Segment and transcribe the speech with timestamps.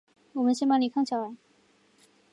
[0.33, 1.35] 我们先帮妳看小孩